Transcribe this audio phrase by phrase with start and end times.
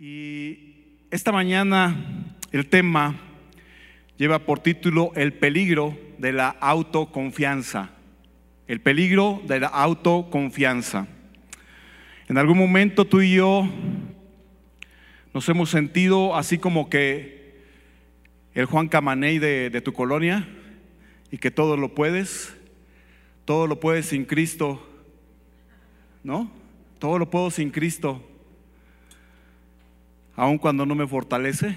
[0.00, 3.16] Y esta mañana el tema
[4.16, 7.90] lleva por título El peligro de la autoconfianza.
[8.68, 11.08] El peligro de la autoconfianza.
[12.28, 13.68] En algún momento tú y yo
[15.34, 17.56] nos hemos sentido así como que
[18.54, 20.48] el Juan Camaney de, de tu colonia
[21.32, 22.56] y que todo lo puedes,
[23.44, 24.88] todo lo puedes sin Cristo,
[26.22, 26.52] ¿no?
[27.00, 28.27] Todo lo puedo sin Cristo
[30.38, 31.76] aun cuando no me fortalece?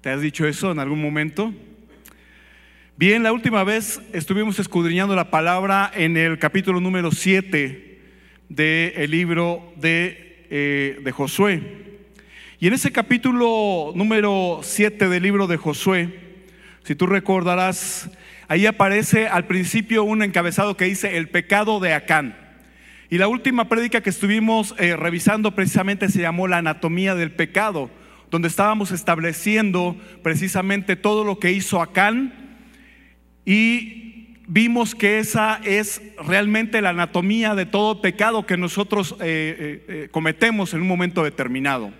[0.00, 1.52] ¿Te has dicho eso en algún momento?
[2.96, 8.00] Bien, la última vez estuvimos escudriñando la palabra en el capítulo número 7
[8.48, 11.62] del libro de, eh, de Josué.
[12.58, 16.08] Y en ese capítulo número 7 del libro de Josué,
[16.84, 18.10] si tú recordarás,
[18.48, 22.41] ahí aparece al principio un encabezado que dice el pecado de Acán.
[23.12, 27.90] Y la última prédica que estuvimos eh, revisando precisamente se llamó La anatomía del pecado,
[28.30, 32.32] donde estábamos estableciendo precisamente todo lo que hizo Acán
[33.44, 40.08] y vimos que esa es realmente la anatomía de todo pecado que nosotros eh, eh,
[40.10, 41.92] cometemos en un momento determinado.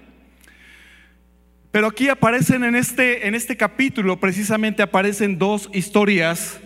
[1.72, 6.58] Pero aquí aparecen en este, en este capítulo, precisamente aparecen dos historias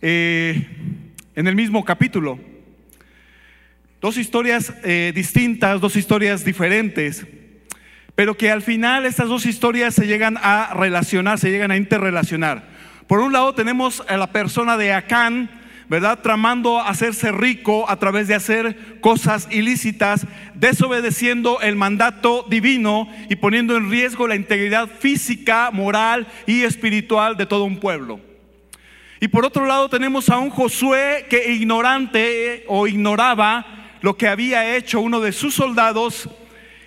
[0.00, 2.49] en el mismo capítulo.
[4.00, 7.26] Dos historias eh, distintas, dos historias diferentes,
[8.14, 12.66] pero que al final estas dos historias se llegan a relacionar, se llegan a interrelacionar.
[13.06, 15.50] Por un lado tenemos a la persona de Acán,
[15.90, 16.20] ¿verdad?
[16.20, 23.76] Tramando hacerse rico a través de hacer cosas ilícitas, desobedeciendo el mandato divino y poniendo
[23.76, 28.18] en riesgo la integridad física, moral y espiritual de todo un pueblo.
[29.20, 34.76] Y por otro lado tenemos a un Josué que ignorante o ignoraba lo que había
[34.76, 36.28] hecho uno de sus soldados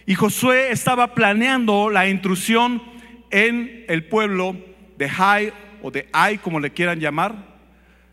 [0.06, 2.81] y Josué estaba planeando la intrusión
[3.31, 4.58] en el pueblo
[4.97, 7.53] de Hai o de Ai, como le quieran llamar.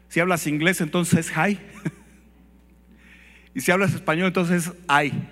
[0.09, 1.59] Si hablas inglés, entonces Hai.
[3.55, 5.13] y si hablas español, entonces Ai.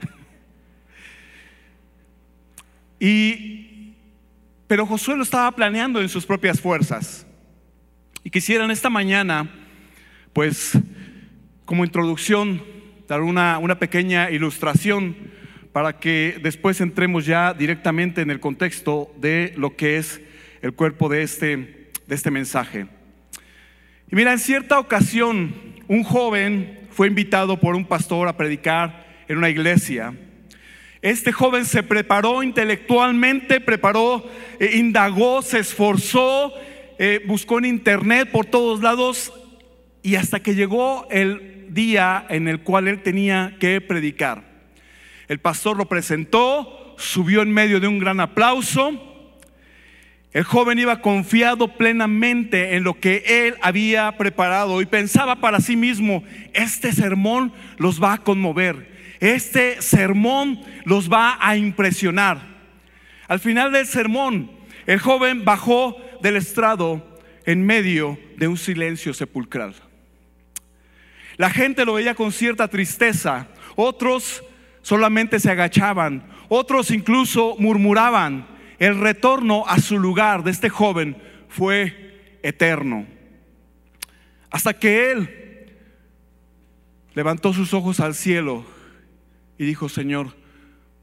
[3.01, 3.95] y,
[4.67, 7.27] pero Josué lo estaba planeando en sus propias fuerzas.
[8.25, 9.49] Y quisieran esta mañana,
[10.33, 10.73] pues,
[11.65, 12.63] como introducción,
[13.09, 15.17] dar una, una pequeña ilustración
[15.73, 20.21] para que después entremos ya directamente en el contexto de lo que es
[20.61, 21.57] el cuerpo de este,
[22.07, 22.87] de este mensaje.
[24.11, 25.55] Y mira, en cierta ocasión
[25.89, 30.15] un joven fue invitado por un pastor a predicar en una iglesia.
[31.01, 34.29] Este joven se preparó intelectualmente, preparó,
[34.61, 36.53] eh, indagó, se esforzó,
[36.99, 39.33] eh, buscó en internet por todos lados
[40.03, 44.43] y hasta que llegó el día en el cual él tenía que predicar.
[45.29, 49.05] El pastor lo presentó, subió en medio de un gran aplauso.
[50.33, 55.77] El joven iba confiado plenamente en lo que él había preparado y pensaba para sí
[55.77, 62.41] mismo, este sermón los va a conmover, este sermón los va a impresionar.
[63.27, 64.51] Al final del sermón,
[64.87, 69.75] el joven bajó del estrado en medio de un silencio sepulcral.
[71.39, 74.43] La gente lo veía con cierta tristeza, otros
[74.83, 78.47] solamente se agachaban, otros incluso murmuraban.
[78.81, 81.17] El retorno a su lugar de este joven
[81.49, 83.07] fue eterno.
[84.51, 85.77] Hasta que él
[87.15, 88.65] levantó sus ojos al cielo
[89.59, 90.37] y dijo, Señor,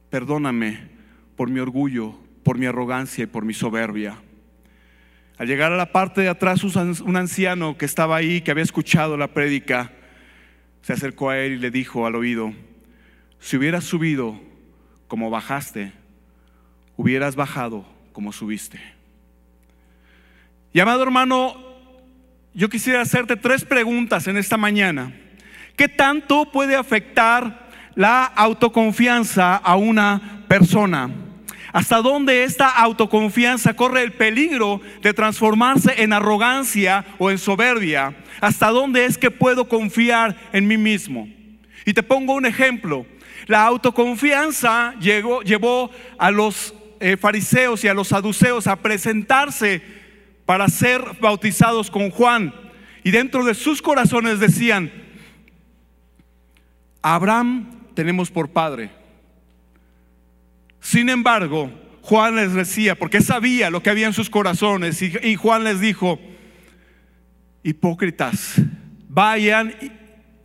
[0.09, 0.89] perdóname
[1.37, 4.17] por mi orgullo, por mi arrogancia y por mi soberbia.
[5.37, 9.15] Al llegar a la parte de atrás, un anciano que estaba ahí, que había escuchado
[9.15, 9.91] la prédica,
[10.85, 12.53] se acercó a él y le dijo al oído,
[13.39, 14.39] si hubieras subido
[15.07, 15.93] como bajaste,
[16.95, 18.79] hubieras bajado como subiste.
[20.73, 21.55] Y amado hermano,
[22.53, 25.11] yo quisiera hacerte tres preguntas en esta mañana.
[25.75, 31.09] ¿Qué tanto puede afectar la autoconfianza a una persona?
[31.75, 38.69] Hasta dónde esta autoconfianza corre el peligro de transformarse en arrogancia o en soberbia, hasta
[38.69, 41.27] dónde es que puedo confiar en mí mismo.
[41.83, 43.05] Y te pongo un ejemplo.
[43.47, 49.81] La autoconfianza llegó, llevó a los eh, fariseos y a los saduceos a presentarse
[50.45, 52.53] para ser bautizados con Juan.
[53.03, 54.93] Y dentro de sus corazones decían,
[57.01, 58.91] Abraham tenemos por padre
[60.85, 61.71] sin embargo,
[62.01, 66.19] Juan les decía, porque sabía lo que había en sus corazones, y, Juan les dijo,
[67.63, 68.61] hipócritas,
[69.09, 69.73] vayan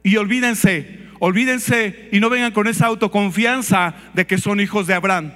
[0.03, 4.95] y, y olvídense, olvídense y no vengan con esa autoconfianza de que son hijos de
[4.95, 5.35] Abraham.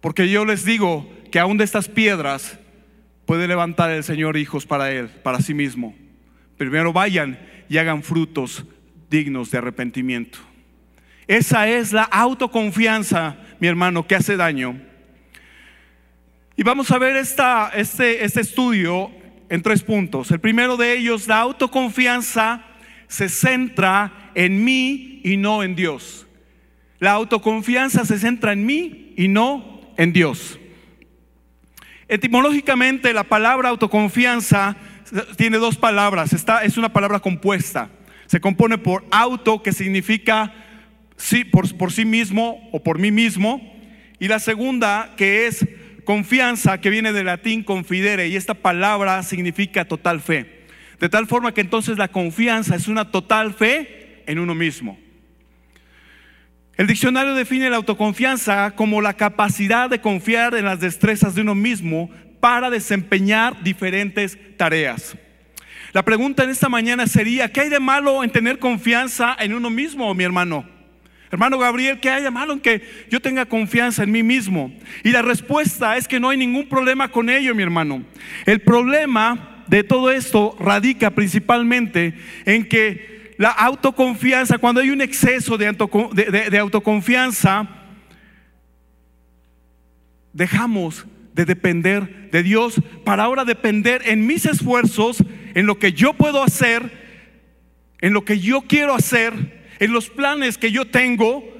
[0.00, 2.60] Porque yo les digo que aún de estas piedras
[3.26, 5.96] puede levantar el Señor hijos para Él, para sí mismo.
[6.56, 8.64] Primero vayan y hagan frutos
[9.10, 10.53] dignos de arrepentimiento.
[11.26, 14.80] Esa es la autoconfianza, mi hermano, que hace daño.
[16.56, 19.10] Y vamos a ver este, este estudio
[19.48, 20.30] en tres puntos.
[20.30, 22.64] El primero de ellos, la autoconfianza
[23.08, 26.26] se centra en mí y no en Dios.
[26.98, 30.58] La autoconfianza se centra en mí y no en Dios.
[32.08, 34.76] Etimológicamente la palabra autoconfianza
[35.36, 36.32] tiene dos palabras,
[36.62, 37.90] es una palabra compuesta.
[38.26, 40.52] Se compone por auto, que significa
[41.16, 43.74] sí, por, por sí mismo o por mí mismo,
[44.18, 45.66] y la segunda, que es
[46.04, 50.64] confianza, que viene del latín confidere, y esta palabra significa total fe.
[51.00, 54.98] De tal forma que entonces la confianza es una total fe en uno mismo.
[56.76, 61.54] El diccionario define la autoconfianza como la capacidad de confiar en las destrezas de uno
[61.54, 62.10] mismo
[62.40, 65.16] para desempeñar diferentes tareas.
[65.92, 69.70] La pregunta en esta mañana sería, ¿qué hay de malo en tener confianza en uno
[69.70, 70.73] mismo, mi hermano?
[71.34, 74.72] Hermano Gabriel, ¿qué hay de malo en que yo tenga confianza en mí mismo?
[75.02, 78.04] Y la respuesta es que no hay ningún problema con ello, mi hermano.
[78.46, 82.14] El problema de todo esto radica principalmente
[82.44, 87.68] en que la autoconfianza, cuando hay un exceso de, autoconfianza,
[90.32, 96.12] dejamos de depender de Dios para ahora depender en mis esfuerzos, en lo que yo
[96.12, 96.92] puedo hacer,
[98.00, 101.54] en lo que yo quiero hacer, en los planes que yo tengo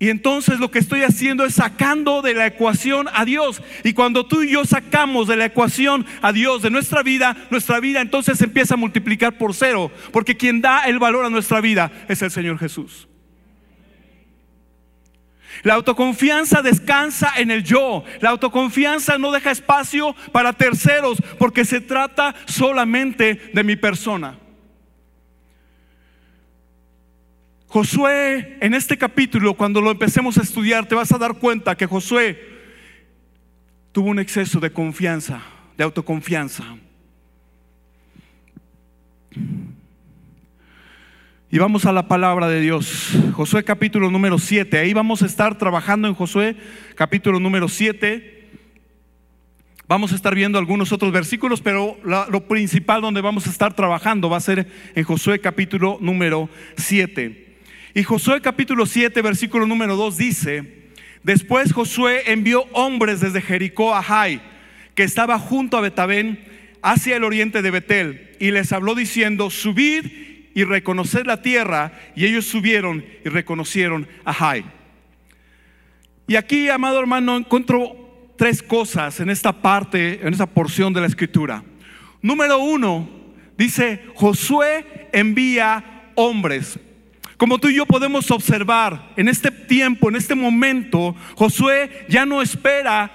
[0.00, 3.60] y entonces lo que estoy haciendo es sacando de la ecuación a Dios.
[3.82, 7.80] Y cuando tú y yo sacamos de la ecuación a Dios de nuestra vida, nuestra
[7.80, 9.90] vida entonces empieza a multiplicar por cero.
[10.12, 13.08] Porque quien da el valor a nuestra vida es el Señor Jesús.
[15.64, 18.04] La autoconfianza descansa en el yo.
[18.20, 24.38] La autoconfianza no deja espacio para terceros porque se trata solamente de mi persona.
[27.68, 31.84] Josué, en este capítulo, cuando lo empecemos a estudiar, te vas a dar cuenta que
[31.84, 32.40] Josué
[33.92, 35.42] tuvo un exceso de confianza,
[35.76, 36.64] de autoconfianza.
[41.50, 43.10] Y vamos a la palabra de Dios.
[43.34, 44.78] Josué capítulo número 7.
[44.78, 46.56] Ahí vamos a estar trabajando en Josué
[46.94, 48.48] capítulo número 7.
[49.86, 54.30] Vamos a estar viendo algunos otros versículos, pero lo principal donde vamos a estar trabajando
[54.30, 56.48] va a ser en Josué capítulo número
[56.78, 57.47] 7.
[57.94, 60.90] Y Josué capítulo 7, versículo número 2 dice,
[61.22, 64.42] después Josué envió hombres desde Jericó a Jai,
[64.94, 66.44] que estaba junto a Betabén,
[66.82, 70.04] hacia el oriente de Betel, y les habló diciendo, subid
[70.54, 74.64] y reconoced la tierra, y ellos subieron y reconocieron a Jai.
[76.26, 81.06] Y aquí, amado hermano, encuentro tres cosas en esta parte, en esta porción de la
[81.06, 81.64] escritura.
[82.20, 83.08] Número uno,
[83.56, 86.78] dice, Josué envía hombres.
[87.38, 92.42] Como tú y yo podemos observar en este tiempo, en este momento, Josué ya no
[92.42, 93.12] espera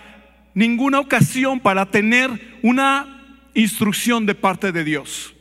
[0.53, 2.29] ninguna ocasión para tener
[2.63, 5.35] una instrucción de parte de Dios.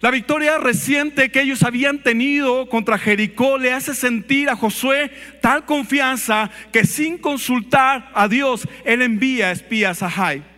[0.00, 5.10] La victoria reciente que ellos habían tenido contra Jericó le hace sentir a Josué
[5.42, 10.55] tal confianza que sin consultar a Dios, él envía espías a Jai.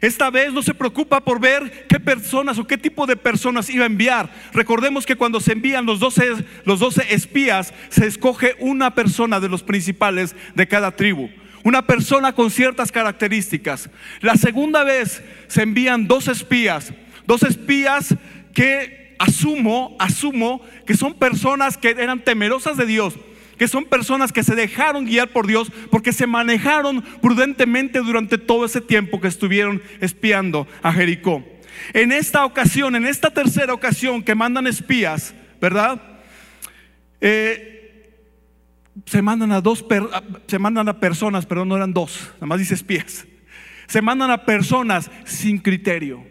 [0.00, 3.84] Esta vez no se preocupa por ver qué personas o qué tipo de personas iba
[3.84, 4.30] a enviar.
[4.52, 9.48] Recordemos que cuando se envían los 12, los 12 espías, se escoge una persona de
[9.48, 11.28] los principales de cada tribu.
[11.64, 13.90] Una persona con ciertas características.
[14.22, 16.94] La segunda vez se envían dos espías.
[17.26, 18.14] Dos espías
[18.54, 23.14] que asumo, asumo que son personas que eran temerosas de Dios
[23.60, 28.64] que son personas que se dejaron guiar por Dios porque se manejaron prudentemente durante todo
[28.64, 31.44] ese tiempo que estuvieron espiando a Jericó.
[31.92, 36.00] En esta ocasión, en esta tercera ocasión que mandan espías, ¿verdad?
[37.20, 38.16] Eh,
[39.04, 39.84] se mandan a dos,
[40.46, 43.26] se mandan a personas, pero no eran dos, nada más dice espías.
[43.88, 46.24] Se mandan a personas sin criterio.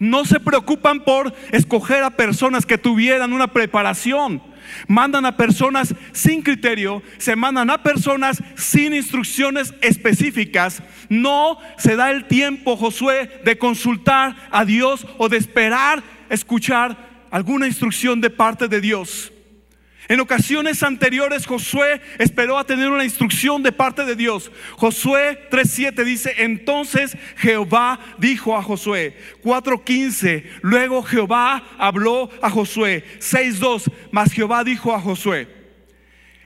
[0.00, 4.42] No se preocupan por escoger a personas que tuvieran una preparación
[4.86, 10.82] Mandan a personas sin criterio, se mandan a personas sin instrucciones específicas.
[11.08, 16.96] No se da el tiempo, Josué, de consultar a Dios o de esperar escuchar
[17.30, 19.29] alguna instrucción de parte de Dios.
[20.10, 24.50] En ocasiones anteriores Josué esperó a tener una instrucción de parte de Dios.
[24.76, 29.16] Josué 3.7 dice, entonces Jehová dijo a Josué.
[29.44, 33.04] 4.15, luego Jehová habló a Josué.
[33.20, 35.59] 6.2, mas Jehová dijo a Josué.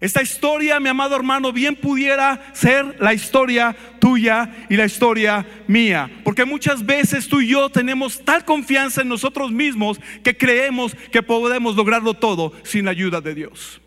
[0.05, 6.11] Esta historia, mi amado hermano, bien pudiera ser la historia tuya y la historia mía.
[6.25, 11.23] Porque muchas veces tú y yo tenemos tal confianza en nosotros mismos que creemos que
[11.23, 13.81] podemos lograrlo todo sin la ayuda de Dios.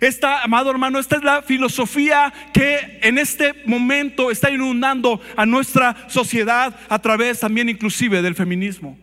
[0.00, 6.08] Esta, amado hermano, esta es la filosofía que en este momento está inundando a nuestra
[6.08, 8.96] sociedad a través también inclusive del feminismo.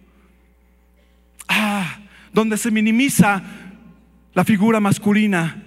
[1.49, 1.99] Ah,
[2.31, 3.43] donde se minimiza
[4.33, 5.63] la figura masculina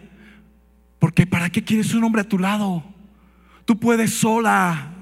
[0.98, 2.84] porque ¿para qué quieres un hombre a tu lado?
[3.64, 4.92] Tú puedes sola.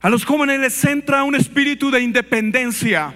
[0.00, 3.14] A los jóvenes les entra un espíritu de independencia.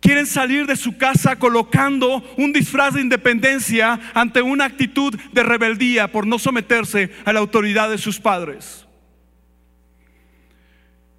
[0.00, 6.08] Quieren salir de su casa colocando un disfraz de independencia ante una actitud de rebeldía
[6.08, 8.86] por no someterse a la autoridad de sus padres.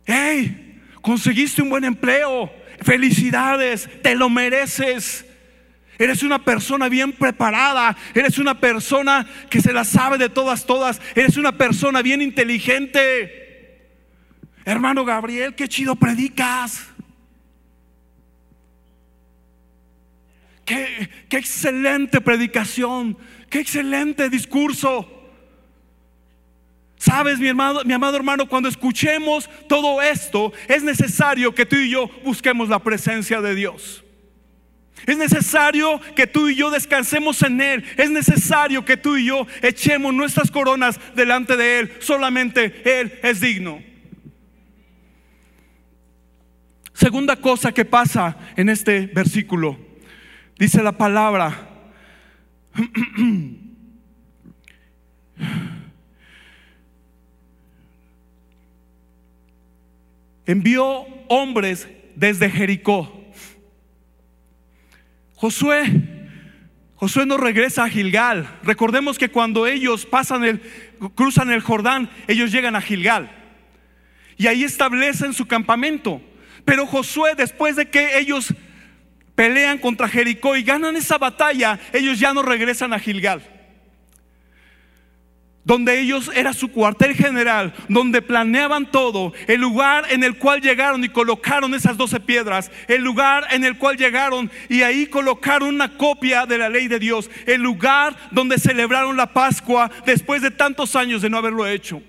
[0.05, 0.79] ¡Hey!
[1.01, 2.51] Conseguiste un buen empleo.
[2.81, 5.25] Felicidades, te lo mereces.
[6.01, 7.95] Eres una persona bien preparada.
[8.15, 10.99] Eres una persona que se la sabe de todas, todas.
[11.13, 13.91] Eres una persona bien inteligente.
[14.65, 16.87] Hermano Gabriel, qué chido predicas.
[20.65, 23.15] Qué, qué excelente predicación.
[23.47, 25.07] Qué excelente discurso.
[26.97, 31.91] Sabes, mi, hermano, mi amado hermano, cuando escuchemos todo esto, es necesario que tú y
[31.91, 34.03] yo busquemos la presencia de Dios.
[35.05, 37.83] Es necesario que tú y yo descansemos en Él.
[37.97, 41.93] Es necesario que tú y yo echemos nuestras coronas delante de Él.
[41.99, 43.81] Solamente Él es digno.
[46.93, 49.77] Segunda cosa que pasa en este versículo.
[50.57, 51.69] Dice la palabra.
[60.45, 63.20] Envió hombres desde Jericó
[65.41, 65.91] Josué,
[66.93, 68.59] Josué no regresa a Gilgal.
[68.61, 70.61] Recordemos que cuando ellos pasan el,
[71.15, 73.31] cruzan el Jordán, ellos llegan a Gilgal.
[74.37, 76.21] Y ahí establecen su campamento.
[76.63, 78.53] Pero Josué, después de que ellos
[79.33, 83.41] pelean contra Jericó y ganan esa batalla, ellos ya no regresan a Gilgal
[85.63, 91.03] donde ellos era su cuartel general, donde planeaban todo, el lugar en el cual llegaron
[91.03, 95.97] y colocaron esas doce piedras, el lugar en el cual llegaron y ahí colocaron una
[95.97, 100.95] copia de la ley de Dios, el lugar donde celebraron la Pascua después de tantos
[100.95, 102.01] años de no haberlo hecho.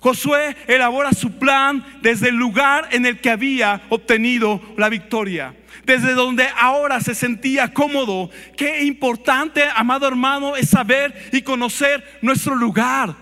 [0.00, 6.14] Josué elabora su plan desde el lugar en el que había obtenido la victoria desde
[6.14, 8.28] donde ahora se sentía cómodo.
[8.56, 13.14] Qué importante, amado hermano, es saber y conocer nuestro lugar.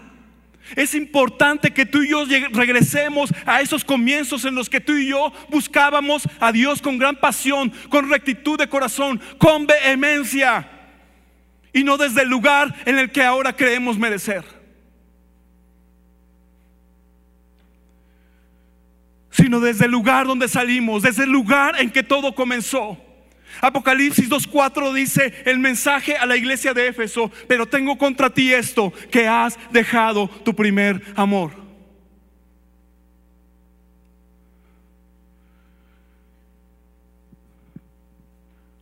[0.75, 5.09] Es importante que tú y yo regresemos a esos comienzos en los que tú y
[5.09, 10.69] yo buscábamos a Dios con gran pasión, con rectitud de corazón, con vehemencia,
[11.73, 14.54] y no desde el lugar en el que ahora creemos merecer.
[19.45, 22.97] Sino desde el lugar donde salimos, desde el lugar en que todo comenzó.
[23.61, 28.91] Apocalipsis 2.4 dice el mensaje a la iglesia de Éfeso, pero tengo contra ti esto,
[29.11, 31.53] que has dejado tu primer amor.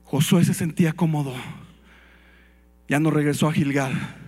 [0.04, 1.34] Josué se sentía cómodo,
[2.86, 4.21] ya no regresó a Gilgal.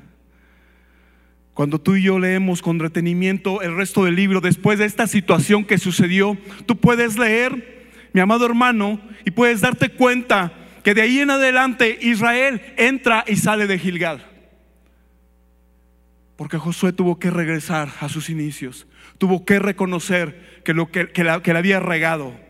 [1.55, 5.65] Cuando tú y yo leemos con retenimiento el resto del libro, después de esta situación
[5.65, 11.21] que sucedió, tú puedes leer, mi amado hermano, y puedes darte cuenta que de ahí
[11.21, 14.27] en adelante Israel entra y sale de Gilgal.
[16.37, 21.41] Porque Josué tuvo que regresar a sus inicios, tuvo que reconocer que, lo que, que,
[21.43, 22.44] que le había regado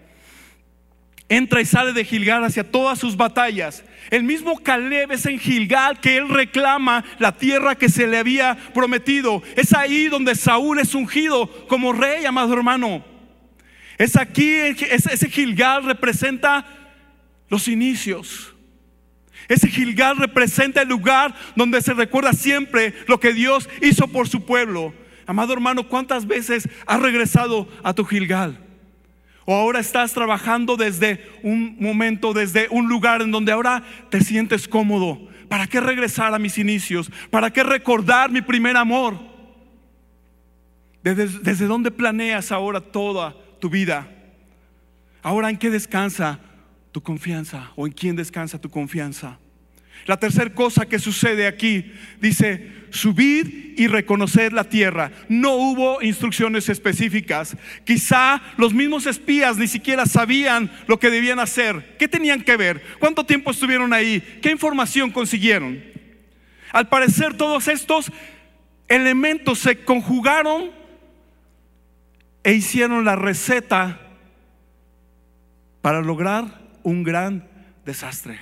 [1.29, 3.85] entra y sale de Gilgal hacia todas sus batallas.
[4.11, 8.57] El mismo Caleb es en Gilgal que él reclama la tierra que se le había
[8.75, 9.43] prometido.
[9.57, 13.05] Es ahí donde Saúl es ungido como rey, amado hermano.
[13.97, 16.67] Es aquí, ese Gilgal representa
[17.49, 18.55] los inicios.
[19.49, 24.45] Ese Gilgal representa el lugar donde se recuerda siempre lo que Dios hizo por su
[24.45, 24.95] pueblo.
[25.27, 28.64] Amado hermano, ¿cuántas veces has regresado a tu Gilgal?
[29.47, 34.67] O ahora estás trabajando desde un momento, desde un lugar en donde ahora te sientes
[34.67, 35.29] cómodo.
[35.49, 37.11] ¿Para qué regresar a mis inicios?
[37.31, 39.19] ¿Para qué recordar mi primer amor?
[41.03, 44.09] ¿Desde, desde dónde planeas ahora toda tu vida?
[45.23, 46.41] Ahora en qué descansa
[46.93, 49.39] tu confianza o en quién descansa tu confianza.
[50.07, 55.11] La tercera cosa que sucede aquí dice, subir y reconocer la tierra.
[55.29, 57.57] No hubo instrucciones específicas.
[57.85, 61.97] Quizá los mismos espías ni siquiera sabían lo que debían hacer.
[61.99, 62.83] ¿Qué tenían que ver?
[63.01, 64.21] ¿Cuánto tiempo estuvieron ahí?
[64.41, 65.83] ¿Qué información consiguieron?
[66.73, 68.13] Al parecer todos estos
[68.89, 70.71] elementos se conjugaron
[72.45, 74.01] e hicieron la receta
[75.83, 77.49] para lograr un gran
[77.85, 78.39] desastre.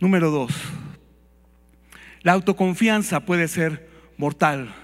[0.00, 0.52] Número dos,
[2.28, 4.74] la autoconfianza puede ser mortal.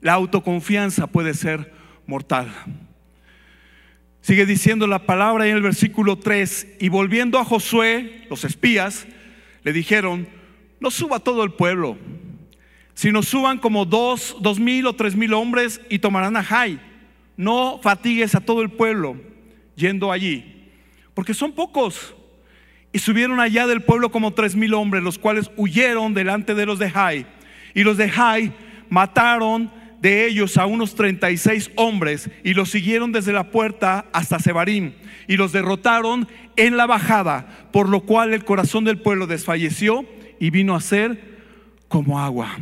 [0.00, 1.72] La autoconfianza puede ser
[2.08, 2.52] mortal.
[4.20, 9.06] Sigue diciendo la palabra en el versículo 3, y volviendo a Josué, los espías,
[9.62, 10.26] le dijeron,
[10.80, 11.98] no suba todo el pueblo,
[12.94, 16.80] sino suban como dos, dos mil o tres mil hombres y tomarán a Jai.
[17.36, 19.20] No fatigues a todo el pueblo
[19.76, 20.68] yendo allí,
[21.14, 22.12] porque son pocos.
[22.94, 26.78] Y subieron allá del pueblo como tres mil hombres, los cuales huyeron delante de los
[26.78, 27.26] de Jai.
[27.74, 28.52] Y los de Jai
[28.88, 29.68] mataron
[30.00, 34.92] de ellos a unos 36 hombres y los siguieron desde la puerta hasta Sebarim
[35.26, 40.06] y los derrotaron en la bajada, por lo cual el corazón del pueblo desfalleció
[40.38, 41.18] y vino a ser
[41.88, 42.58] como agua.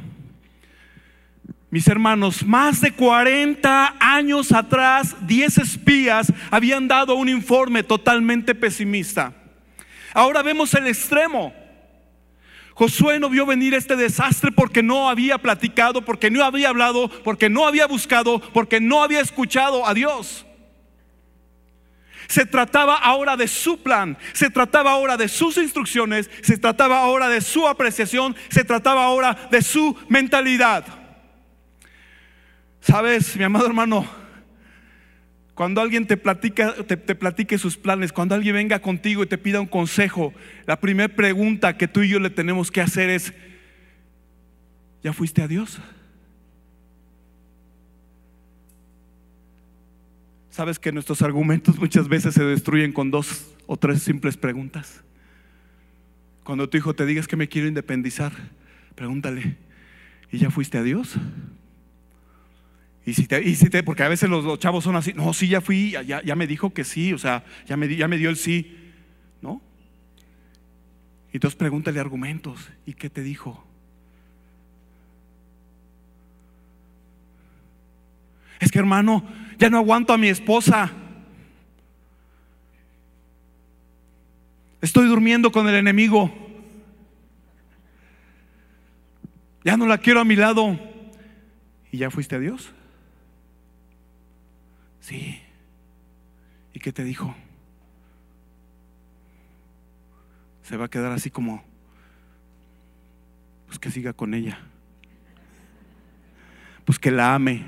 [1.68, 9.41] Mis hermanos, más de 40 años atrás, 10 espías habían dado un informe totalmente pesimista.
[10.14, 11.54] Ahora vemos el extremo.
[12.74, 17.50] Josué no vio venir este desastre porque no había platicado, porque no había hablado, porque
[17.50, 20.46] no había buscado, porque no había escuchado a Dios.
[22.28, 27.28] Se trataba ahora de su plan, se trataba ahora de sus instrucciones, se trataba ahora
[27.28, 30.84] de su apreciación, se trataba ahora de su mentalidad.
[32.80, 34.08] Sabes, mi amado hermano,
[35.54, 39.60] cuando alguien te platica, te, platique sus planes, cuando alguien venga contigo y te pida
[39.60, 40.32] un consejo,
[40.66, 43.34] la primera pregunta que tú y yo le tenemos que hacer es,
[45.02, 45.78] ¿ya fuiste a Dios?
[50.50, 55.02] Sabes que nuestros argumentos muchas veces se destruyen con dos o tres simples preguntas.
[56.44, 58.32] Cuando tu hijo te diga que me quiero independizar,
[58.94, 59.56] pregúntale,
[60.30, 61.16] ¿y ya fuiste a Dios?
[63.04, 65.48] Y si te, y si te, porque a veces los, chavos son así, no, sí,
[65.48, 68.30] ya fui, ya, ya me dijo que sí, o sea, ya me, ya me dio
[68.30, 68.76] el sí,
[69.40, 69.60] ¿no?
[71.32, 73.66] Y entonces pregúntale argumentos, ¿y qué te dijo?
[78.60, 79.24] Es que hermano,
[79.58, 80.92] ya no aguanto a mi esposa.
[84.80, 86.32] Estoy durmiendo con el enemigo.
[89.64, 90.78] Ya no la quiero a mi lado.
[91.90, 92.72] ¿Y ya fuiste a Dios?
[95.02, 95.42] Sí.
[96.72, 97.34] ¿Y qué te dijo?
[100.62, 101.62] Se va a quedar así como,
[103.66, 104.60] pues que siga con ella.
[106.84, 107.64] Pues que la ame.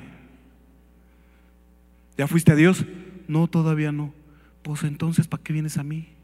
[2.17, 2.87] ¿Ya fuiste a Dios?
[3.27, 4.15] No, todavía no.
[4.63, 6.15] Pues entonces, ¿para qué vienes a mí?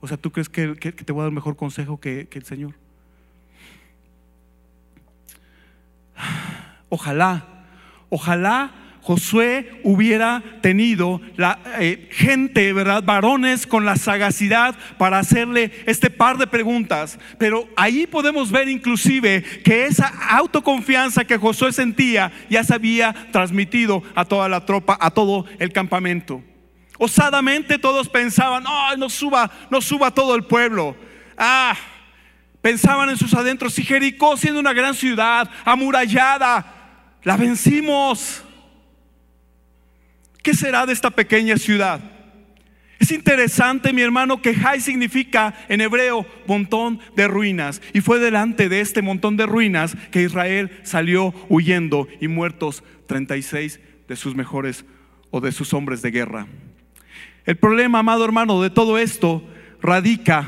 [0.00, 2.74] O sea, ¿tú crees que, te voy a dar mejor consejo que el Señor?
[6.88, 7.46] Ojalá,
[8.08, 13.04] ojalá Josué hubiera tenido la eh, gente, ¿verdad?
[13.04, 17.16] Varones con la sagacidad para hacerle este par de preguntas.
[17.38, 24.02] Pero ahí podemos ver inclusive que esa autoconfianza que Josué sentía ya se había transmitido
[24.16, 26.42] a toda la tropa, a todo el campamento.
[26.98, 30.96] Osadamente todos pensaban, no, no suba, no suba todo el pueblo.
[31.38, 31.76] Ah,
[32.60, 38.42] pensaban en sus adentros, y Jericó siendo una gran ciudad, amurallada, la vencimos.
[40.46, 42.00] ¿Qué será de esta pequeña ciudad?
[43.00, 47.82] Es interesante, mi hermano, que Jai significa en hebreo montón de ruinas.
[47.92, 53.80] Y fue delante de este montón de ruinas que Israel salió huyendo y muertos 36
[54.06, 54.84] de sus mejores
[55.32, 56.46] o de sus hombres de guerra.
[57.44, 59.42] El problema, amado hermano, de todo esto
[59.82, 60.46] radica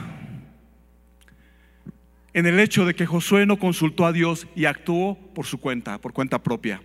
[2.34, 6.00] en el hecho de que Josué no consultó a Dios y actuó por su cuenta,
[6.00, 6.80] por cuenta propia,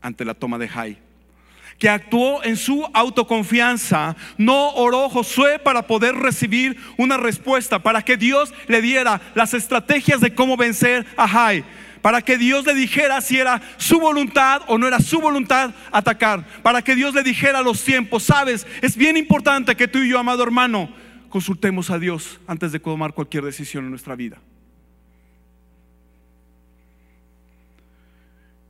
[0.00, 1.07] ante la toma de Jai
[1.78, 8.16] que actuó en su autoconfianza, no oró Josué para poder recibir una respuesta, para que
[8.16, 11.64] Dios le diera las estrategias de cómo vencer a Jai,
[12.02, 16.44] para que Dios le dijera si era su voluntad o no era su voluntad atacar,
[16.62, 18.24] para que Dios le dijera los tiempos.
[18.24, 20.88] Sabes, es bien importante que tú y yo, amado hermano,
[21.28, 24.38] consultemos a Dios antes de tomar cualquier decisión en nuestra vida.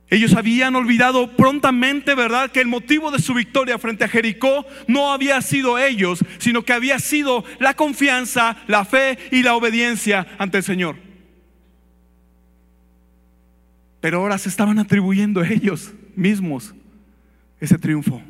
[0.09, 5.11] Ellos habían olvidado prontamente, ¿verdad?, que el motivo de su victoria frente a Jericó no
[5.13, 10.57] había sido ellos, sino que había sido la confianza, la fe y la obediencia ante
[10.57, 10.95] el Señor.
[14.01, 16.73] Pero ahora se estaban atribuyendo ellos mismos
[17.59, 18.21] ese triunfo.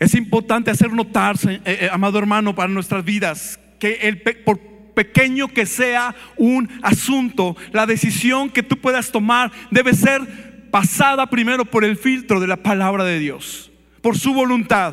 [0.00, 4.69] Es importante hacer notar, eh, eh, amado hermano, para nuestras vidas, que el, por
[5.00, 11.64] pequeño que sea un asunto, la decisión que tú puedas tomar debe ser pasada primero
[11.64, 13.70] por el filtro de la palabra de Dios,
[14.02, 14.92] por su voluntad.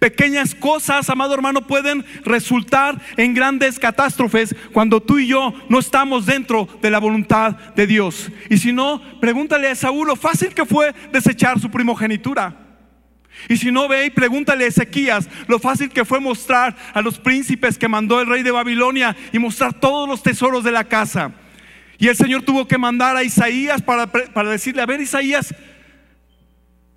[0.00, 6.26] Pequeñas cosas, amado hermano, pueden resultar en grandes catástrofes cuando tú y yo no estamos
[6.26, 8.28] dentro de la voluntad de Dios.
[8.50, 12.61] Y si no, pregúntale a Saúl lo fácil que fue desechar su primogenitura.
[13.48, 17.18] Y si no ve y pregúntale a Ezequías lo fácil que fue mostrar a los
[17.18, 21.32] príncipes que mandó el rey de Babilonia y mostrar todos los tesoros de la casa.
[21.98, 25.54] Y el Señor tuvo que mandar a Isaías para, para decirle, a ver Isaías,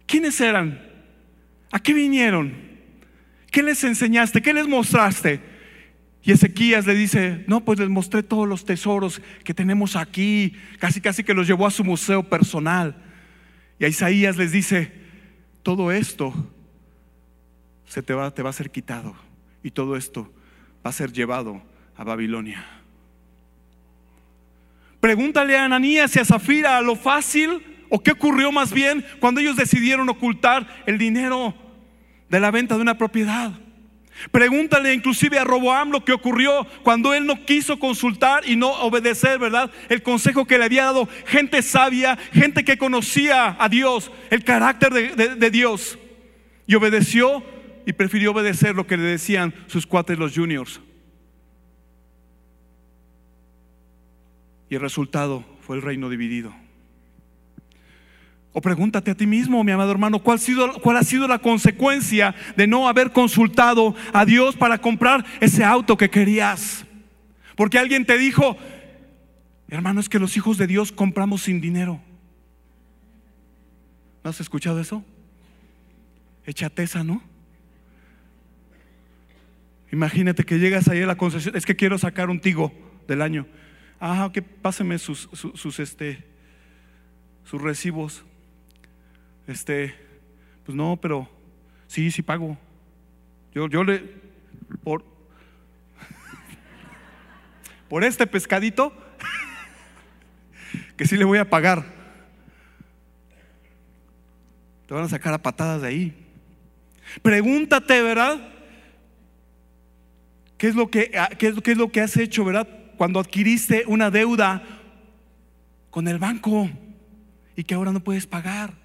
[0.06, 0.82] ¿quiénes eran?
[1.71, 2.54] ¿A qué vinieron?
[3.52, 4.41] ¿Qué les enseñaste?
[4.41, 5.41] ¿Qué les mostraste?
[6.24, 11.00] Y Ezequías le dice, no, pues les mostré todos los tesoros que tenemos aquí, casi
[11.00, 12.95] casi que los llevó a su museo personal.
[13.78, 15.05] Y a Isaías les dice,
[15.65, 16.32] todo esto
[17.88, 19.15] se te va, te va a ser quitado
[19.63, 20.32] y todo esto
[20.86, 21.60] va a ser llevado
[21.97, 22.63] a Babilonia.
[24.99, 29.56] Pregúntale a Ananías y a Zafira lo fácil o qué ocurrió más bien cuando ellos
[29.56, 31.56] decidieron ocultar el dinero
[32.30, 33.51] de la venta de una propiedad.
[34.32, 39.39] Pregúntale inclusive a Roboam lo que ocurrió cuando él no quiso consultar y no obedecer,
[39.39, 39.71] ¿verdad?
[39.89, 44.93] El consejo que le había dado gente sabia, gente que conocía a Dios, el carácter
[44.93, 45.97] de, de Dios.
[46.67, 47.43] Y obedeció
[47.86, 50.82] y prefirió obedecer lo que le decían sus cuates los juniors.
[54.69, 56.64] Y el resultado fue el reino dividido.
[58.58, 61.39] O pregúntate a ti mismo, mi amado hermano, ¿cuál ha, sido, ¿cuál ha sido la
[61.39, 66.86] consecuencia de no haber consultado a Dios para comprar ese auto que querías?
[67.58, 68.56] Porque alguien te dijo,
[69.68, 72.00] hermano, es que los hijos de Dios compramos sin dinero.
[74.24, 75.04] ¿No has escuchado eso?
[76.46, 77.22] Echateza, ¿no?
[79.91, 82.72] Imagínate que llegas ahí a la concesión, es que quiero sacar un tigo
[83.06, 83.48] del año.
[84.00, 86.24] Ah, que páseme sus, sus, este,
[87.44, 88.24] sus recibos.
[89.47, 89.93] Este,
[90.65, 91.29] pues no, pero
[91.88, 92.58] sí, sí pago.
[93.53, 94.03] Yo, yo le,
[94.84, 95.05] por,
[97.89, 98.91] por este pescadito,
[100.97, 101.86] que sí le voy a pagar.
[104.88, 106.27] Te van a sacar a patadas de ahí.
[107.21, 108.49] Pregúntate, ¿verdad?
[110.58, 112.67] ¿Qué es lo que, qué es, es lo que has hecho, verdad?
[112.97, 114.63] Cuando adquiriste una deuda
[115.91, 116.69] con el banco
[117.55, 118.85] y que ahora no puedes pagar.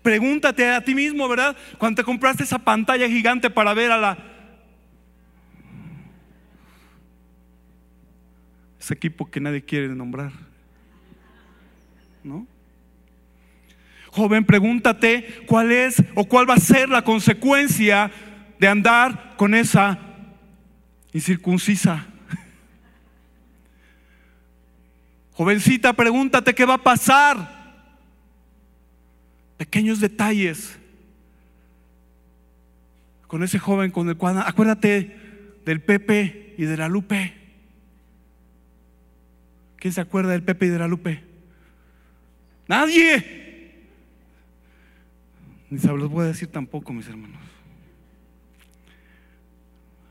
[0.00, 1.56] Pregúntate a ti mismo, ¿verdad?
[1.78, 4.18] Cuando te compraste esa pantalla gigante para ver a la...
[8.80, 10.32] Ese equipo que nadie quiere nombrar.
[12.24, 12.46] ¿No?
[14.12, 18.10] Joven, pregúntate cuál es o cuál va a ser la consecuencia
[18.58, 19.98] de andar con esa
[21.12, 22.06] incircuncisa.
[25.32, 27.51] Jovencita, pregúntate qué va a pasar
[29.62, 30.76] pequeños detalles
[33.28, 35.16] con ese joven con el cual, acuérdate
[35.64, 37.32] del Pepe y de la Lupe.
[39.76, 41.22] ¿Quién se acuerda del Pepe y de la Lupe?
[42.66, 43.86] Nadie.
[45.70, 47.40] Ni se los voy a decir tampoco, mis hermanos.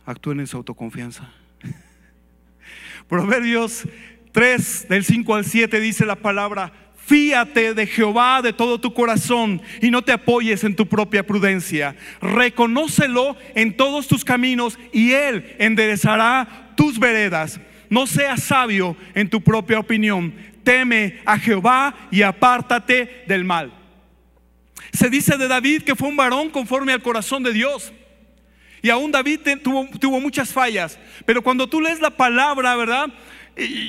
[0.06, 1.30] Actúen en su autoconfianza.
[3.10, 3.84] Proverbios
[4.32, 6.72] 3, del 5 al 7 dice la palabra,
[7.12, 11.93] Fíate de Jehová de todo tu corazón y no te apoyes en tu propia prudencia.
[12.21, 17.60] Reconócelo en todos tus caminos y Él enderezará tus veredas.
[17.89, 20.34] No seas sabio en tu propia opinión.
[20.63, 23.74] Teme a Jehová y apártate del mal.
[24.93, 27.91] Se dice de David que fue un varón conforme al corazón de Dios.
[28.82, 30.97] Y aún David tuvo, tuvo muchas fallas.
[31.26, 33.10] Pero cuando tú lees la palabra, ¿verdad?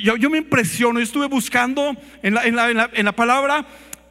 [0.03, 3.65] Yo, me impresiono, estuve buscando en la, palabra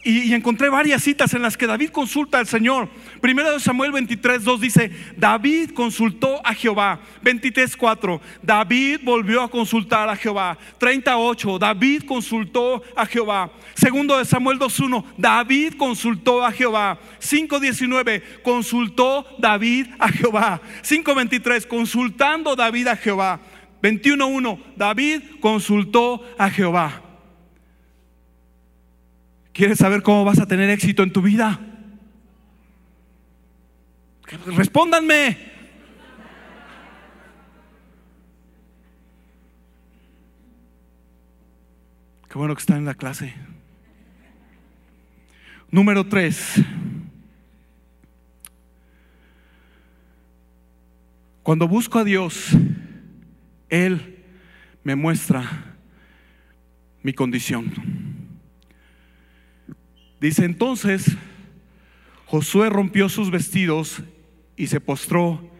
[0.05, 2.89] y, encontré varias citas en las que David consulta al Señor.
[3.21, 7.01] Primero de Samuel 23, 2 dice, David consultó a Jehová.
[7.23, 10.59] 23, 4, David volvió a consultar a Jehová.
[10.79, 13.53] 38, David consultó a Jehová.
[13.75, 16.99] Segundo de Samuel 2.1, David consultó a Jehová.
[17.21, 20.61] 5.19, consultó David a Jehová.
[20.83, 23.41] 5.23, consultando David a Jehová.
[23.83, 27.03] 21.1, David consultó a Jehová.
[29.53, 31.61] ¿Quieres saber cómo vas a tener éxito en tu vida?
[34.47, 35.37] Respóndanme.
[42.31, 43.35] Qué bueno que están en la clase.
[45.71, 46.63] Número 3.
[51.43, 52.57] Cuando busco a Dios,
[53.73, 54.19] él
[54.85, 55.77] me muestra
[57.03, 57.73] mi condición.
[60.21, 61.17] Dice entonces,
[62.27, 64.03] Josué rompió sus vestidos
[64.57, 65.51] y se postró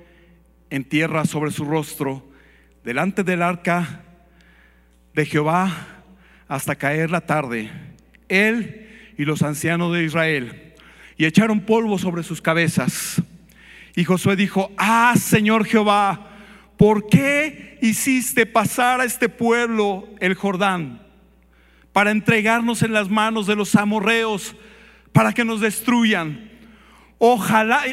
[0.69, 2.29] en tierra sobre su rostro
[2.85, 4.03] delante del arca
[5.15, 6.05] de Jehová
[6.49, 7.71] hasta caer la tarde,
[8.29, 10.75] él y los ancianos de Israel,
[11.17, 13.23] y echaron polvo sobre sus cabezas.
[13.97, 16.32] Y Josué dijo, ah, Señor Jehová,
[16.83, 21.01] ¿por qué hiciste pasar a este pueblo el Jordán
[21.93, 24.57] para entregarnos en las manos de los amorreos,
[25.13, 26.51] para que nos destruyan?
[27.19, 27.85] Ojalá,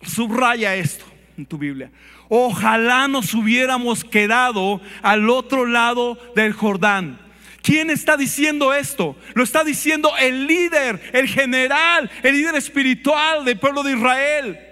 [0.00, 1.04] subraya esto
[1.36, 1.90] en tu Biblia,
[2.30, 7.20] ojalá nos hubiéramos quedado al otro lado del Jordán.
[7.60, 9.18] ¿Quién está diciendo esto?
[9.34, 14.71] Lo está diciendo el líder, el general, el líder espiritual del pueblo de Israel.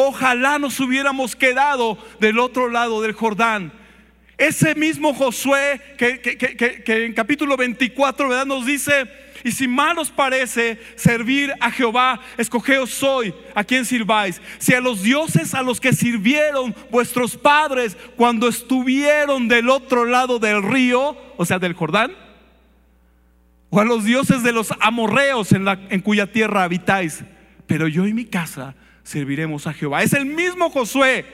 [0.00, 3.72] Ojalá nos hubiéramos quedado del otro lado del Jordán.
[4.36, 8.46] Ese mismo Josué que, en capítulo 24 ¿verdad?
[8.46, 9.08] nos dice,
[9.42, 14.40] y si mal os parece servir a Jehová, escogeos hoy a quien sirváis.
[14.58, 20.38] Si a los dioses a los que sirvieron vuestros padres cuando estuvieron del otro lado
[20.38, 22.12] del río, o sea, del Jordán,
[23.68, 27.24] o a los dioses de los amorreos en, la, en cuya tierra habitáis.
[27.66, 28.76] Pero yo y mi casa
[29.08, 30.02] serviremos a Jehová.
[30.02, 31.24] Es el mismo Josué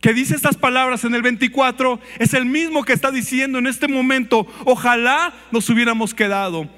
[0.00, 3.86] que dice estas palabras en el 24, es el mismo que está diciendo en este
[3.86, 6.68] momento, ojalá nos hubiéramos quedado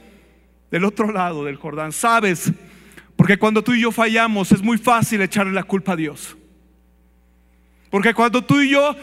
[0.71, 1.91] del otro lado del Jordán.
[1.91, 2.53] Sabes,
[3.17, 6.37] porque cuando tú y yo fallamos es muy fácil echarle la culpa a Dios.
[7.91, 8.95] Porque cuando tú y yo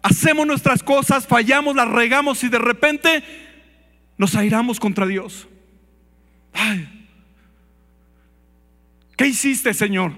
[0.00, 3.22] hacemos nuestras cosas, fallamos, las regamos y de repente
[4.16, 5.48] nos airamos contra Dios.
[6.52, 6.93] Ay,
[9.16, 10.12] ¿Qué hiciste, Señor?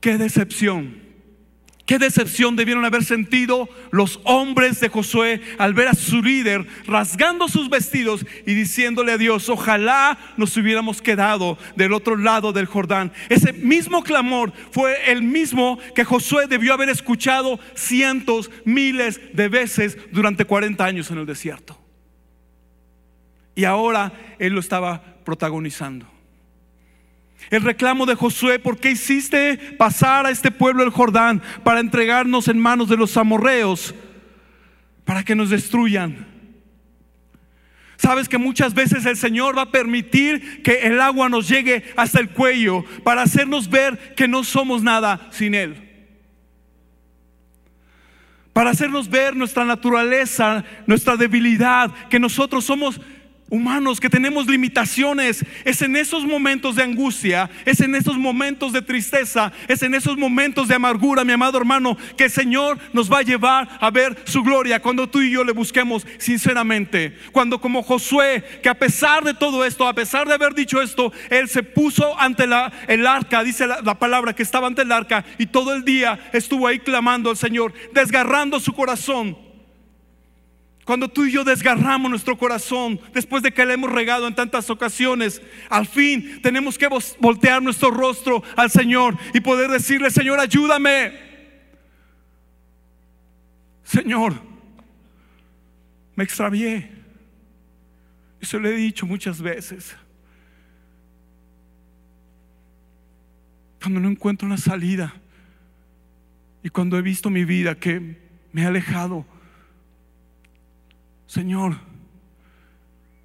[0.00, 1.08] Qué decepción.
[1.88, 7.48] Qué decepción debieron haber sentido los hombres de Josué al ver a su líder rasgando
[7.48, 13.10] sus vestidos y diciéndole a Dios, ojalá nos hubiéramos quedado del otro lado del Jordán.
[13.30, 19.96] Ese mismo clamor fue el mismo que Josué debió haber escuchado cientos, miles de veces
[20.12, 21.82] durante 40 años en el desierto.
[23.54, 26.06] Y ahora él lo estaba protagonizando.
[27.50, 32.48] El reclamo de Josué, ¿por qué hiciste pasar a este pueblo el Jordán para entregarnos
[32.48, 33.94] en manos de los amorreos,
[35.04, 36.26] para que nos destruyan?
[37.98, 42.20] Sabes que muchas veces el Señor va a permitir que el agua nos llegue hasta
[42.20, 46.08] el cuello para hacernos ver que no somos nada sin Él.
[48.54, 52.98] Para hacernos ver nuestra naturaleza, nuestra debilidad, que nosotros somos
[53.50, 55.44] humanos, que tenemos limitaciones.
[55.64, 60.16] Es en esos momentos de angustia, es en esos momentos de tristeza, es en esos
[60.16, 64.16] momentos de amargura, mi amado hermano, que el Señor nos va a llevar a ver
[64.24, 67.16] su gloria cuando tú y yo le busquemos sinceramente.
[67.32, 71.12] Cuando como Josué, que a pesar de todo esto, a pesar de haber dicho esto,
[71.30, 72.44] él se puso ante
[72.88, 76.18] el arca, dice la, la palabra que estaba ante el arca y todo el día
[76.32, 79.47] estuvo ahí clamando al Señor, desgarrando su corazón
[80.88, 84.70] cuando tú y yo desgarramos nuestro corazón después de que le hemos regado en tantas
[84.70, 86.88] ocasiones, al fin tenemos que
[87.20, 91.12] voltear nuestro rostro al Señor y poder decirle, Señor, ayúdame.
[93.82, 94.40] Señor,
[96.16, 96.90] me extravié.
[98.40, 99.94] Eso le he dicho muchas veces.
[103.82, 105.12] Cuando no encuentro una salida
[106.62, 108.16] y cuando he visto mi vida que
[108.52, 109.26] me ha alejado
[111.28, 111.76] Señor,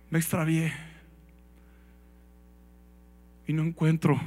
[0.09, 0.73] me extravié
[3.47, 4.21] y no encuentro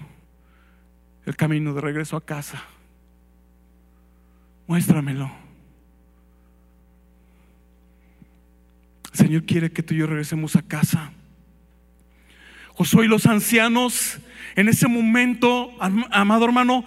[1.26, 2.62] el camino de regreso a casa.
[4.66, 5.30] Muéstramelo.
[9.12, 11.12] El Señor quiere que tú y yo regresemos a casa.
[12.72, 14.18] Josué y los ancianos
[14.54, 16.86] en ese momento, amado hermano,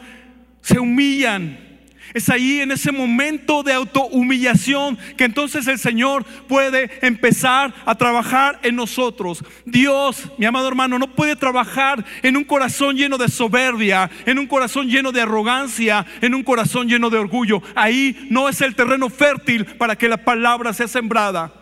[0.62, 1.69] se humillan
[2.14, 8.60] es ahí en ese momento de autohumillación que entonces el Señor puede empezar a trabajar
[8.64, 9.44] en nosotros.
[9.66, 14.48] Dios, mi amado hermano, no puede trabajar en un corazón lleno de soberbia, en un
[14.48, 17.62] corazón lleno de arrogancia, en un corazón lleno de orgullo.
[17.76, 21.59] Ahí no es el terreno fértil para que la palabra sea sembrada.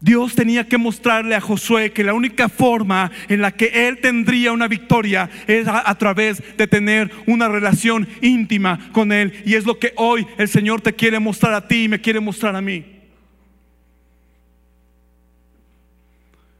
[0.00, 4.52] Dios tenía que mostrarle a Josué que la única forma en la que él tendría
[4.52, 9.32] una victoria es a, través de tener una relación íntima con él.
[9.46, 12.20] Y es lo que hoy el Señor te quiere mostrar a ti y me quiere
[12.20, 12.84] mostrar a mí.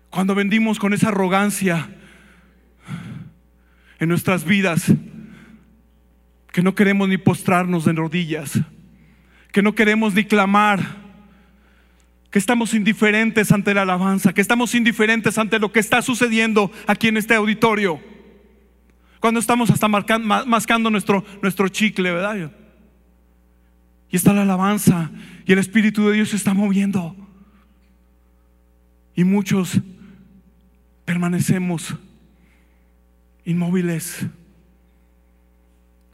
[0.09, 1.91] Cuando vendimos con esa arrogancia,
[3.99, 4.93] en nuestras vidas
[6.53, 8.59] que no queremos ni postrarnos en rodillas,
[9.53, 11.06] que no queremos ni clamar,
[12.31, 17.09] que estamos indiferentes ante la alabanza, que estamos indiferentes ante lo que está sucediendo aquí
[17.09, 18.01] en este auditorio.
[19.21, 22.51] Cuando estamos hasta mascando nuestro, nuestro chicle, ¿verdad?
[24.11, 25.11] Y está la alabanza
[25.47, 27.17] y el Espíritu de Dios se está moviendo.
[29.15, 29.81] Y muchos
[31.05, 31.97] permanecemos
[33.45, 34.27] inmóviles.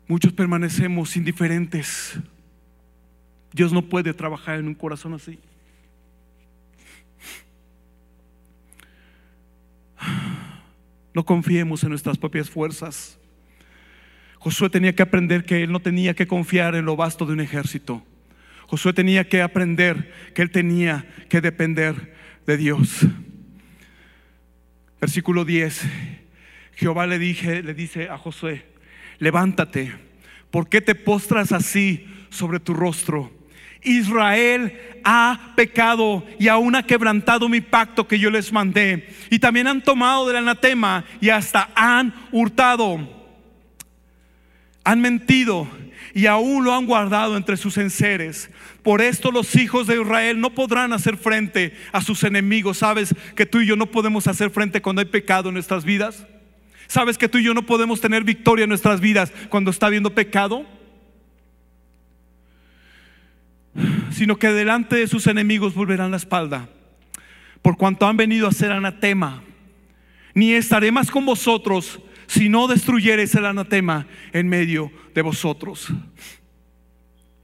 [0.07, 2.19] Muchos permanecemos indiferentes.
[3.53, 5.39] Dios no puede trabajar en un corazón así.
[11.15, 13.19] No confiemos en nuestras propias fuerzas.
[14.39, 17.41] Josué tenía que aprender que él no tenía que confiar en lo vasto de un
[17.41, 18.05] ejército.
[18.67, 22.15] Josué tenía que aprender que él tenía que depender
[22.47, 23.07] de Dios.
[25.01, 25.83] Versículo 10.
[26.75, 28.65] Jehová le, dije, le dice a Josué,
[29.19, 29.93] levántate,
[30.51, 33.31] ¿por qué te postras así sobre tu rostro?
[33.83, 39.09] Israel ha pecado y aún ha quebrantado mi pacto que yo les mandé.
[39.31, 43.21] Y también han tomado del anatema y hasta han hurtado.
[44.85, 45.69] Han mentido
[46.15, 48.51] y aún lo han guardado entre sus enseres.
[48.83, 52.79] Por esto los hijos de Israel no podrán hacer frente a sus enemigos.
[52.79, 56.27] ¿Sabes que tú y yo no podemos hacer frente cuando hay pecado en nuestras vidas?
[56.87, 60.15] ¿Sabes que tú y yo no podemos tener victoria en nuestras vidas cuando está habiendo
[60.15, 60.67] pecado?
[64.13, 66.69] Sino que delante de sus enemigos volverán la espalda,
[67.63, 69.43] por cuanto han venido a ser anatema.
[70.35, 75.89] Ni estaré más con vosotros si no destruyeres el anatema en medio de vosotros.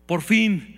[0.06, 0.77] Por fin,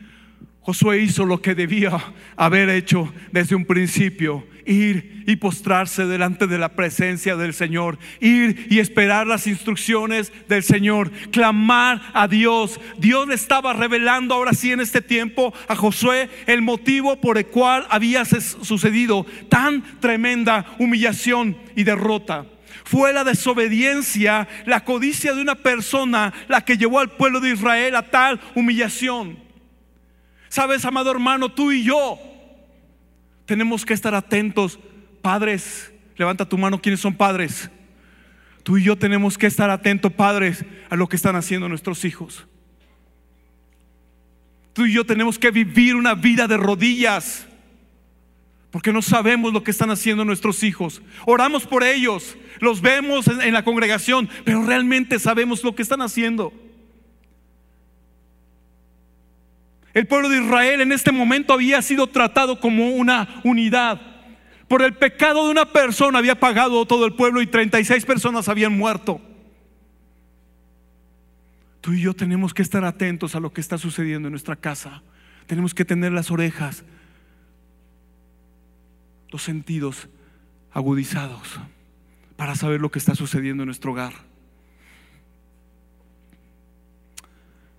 [0.62, 1.98] Josué hizo lo que debía
[2.36, 8.66] haber hecho desde un principio, ir y postrarse delante de la presencia del Señor, ir
[8.68, 12.78] y esperar las instrucciones del Señor, clamar a Dios.
[12.98, 17.46] Dios le estaba revelando ahora sí en este tiempo a Josué el motivo por el
[17.46, 22.44] cual había sucedido tan tremenda humillación y derrota.
[22.84, 27.96] Fue la desobediencia, la codicia de una persona la que llevó al pueblo de Israel
[27.96, 29.49] a tal humillación.
[30.50, 32.18] Sabes, amado hermano, tú y yo
[33.46, 34.80] tenemos que estar atentos.
[35.22, 37.70] Padres, levanta tu mano, ¿quiénes son padres?
[38.64, 42.48] Tú y yo tenemos que estar atentos, padres, a lo que están haciendo nuestros hijos.
[44.72, 47.46] Tú y yo tenemos que vivir una vida de rodillas.
[48.72, 51.00] Porque no sabemos lo que están haciendo nuestros hijos.
[51.26, 56.52] Oramos por ellos, los vemos en, la congregación, pero realmente sabemos lo que están haciendo.
[59.92, 64.00] El pueblo de Israel en este momento había sido tratado como una unidad.
[64.68, 68.76] Por el pecado de una persona había pagado todo el pueblo y 36 personas habían
[68.76, 69.20] muerto.
[71.81, 75.03] Tú y yo tenemos que estar atentos a lo que está sucediendo en nuestra casa.
[75.46, 76.85] Tenemos que tener las orejas
[79.31, 80.09] los sentidos
[80.72, 81.61] agudizados
[82.37, 84.12] para saber lo que está sucediendo en nuestro hogar.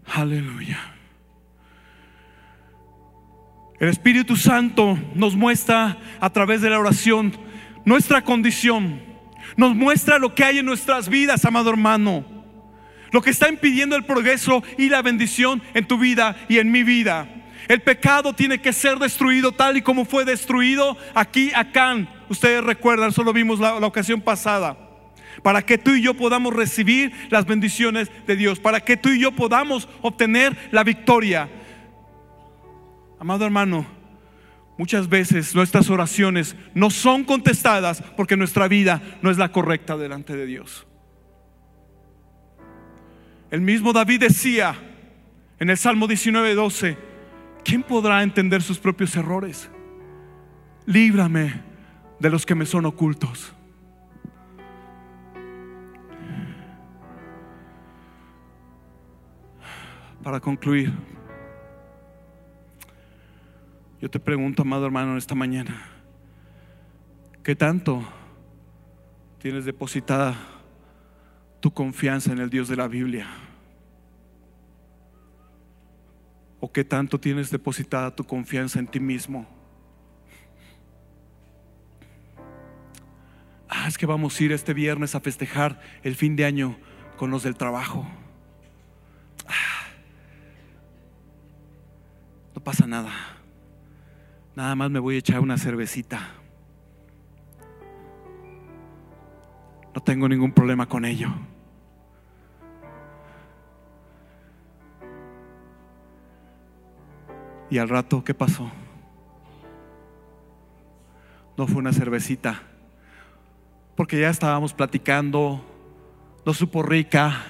[0.06, 1.01] Aleluya.
[3.82, 7.34] El Espíritu Santo nos muestra a través de la oración
[7.84, 9.02] nuestra condición.
[9.58, 12.24] Nos muestra lo que hay en nuestras vidas, amado hermano.
[13.10, 16.84] Lo que está impidiendo el progreso y la bendición en tu vida y en mi
[16.84, 17.28] vida.
[17.68, 22.06] El pecado tiene que ser destruido tal y como fue destruido aquí, acá.
[22.30, 24.78] Ustedes recuerdan, solo vimos la, la ocasión pasada
[25.42, 29.20] para que tú y yo podamos recibir las bendiciones de Dios, para que tú y
[29.20, 31.50] yo podamos obtener la victoria.
[33.22, 33.86] Amado hermano,
[34.80, 40.36] muchas veces nuestras oraciones no son contestadas porque nuestra vida no es la correcta delante
[40.36, 40.88] de Dios.
[43.52, 44.74] El mismo David decía
[45.60, 46.98] en el Salmo 19, 12,
[47.64, 49.70] ¿quién podrá entender sus propios errores?
[50.88, 51.62] Líbrame
[52.20, 53.54] de los que me son ocultos.
[60.24, 60.92] Para concluir,
[64.02, 65.80] yo te pregunto, amado hermano, en esta mañana,
[67.44, 68.04] ¿qué tanto
[69.38, 70.36] tienes depositada
[71.60, 73.28] tu confianza en el Dios de la Biblia?
[76.60, 79.48] ¿O qué tanto tienes depositada tu confianza en ti mismo?
[83.70, 86.76] Ah, es que vamos a ir este viernes a festejar el fin de año
[87.18, 88.08] con los del trabajo.
[89.48, 89.86] Ah,
[92.56, 93.41] no pasa nada.
[94.56, 96.30] Nada más me voy a echar una cervecita.
[99.96, 101.30] No tengo ningún problema con ello.
[107.70, 108.70] Y al rato, ¿qué pasó?
[111.58, 112.64] No fue una cervecita,
[113.96, 115.64] porque ya estábamos platicando,
[116.46, 117.44] no supo rica.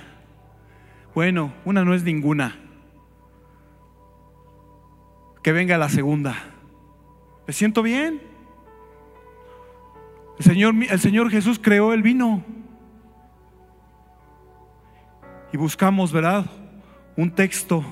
[1.16, 2.56] Bueno, una no es ninguna.
[5.41, 6.36] Que venga la segunda.
[7.52, 8.22] Siento bien.
[10.38, 12.43] El Señor, el Señor Jesús creó el vino.
[15.54, 16.45] Y buscamos, ¿verdad?
[17.16, 17.84] Un texto.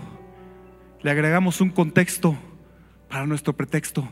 [1.01, 2.35] Le agregamos un contexto
[3.09, 4.07] para nuestro pretexto.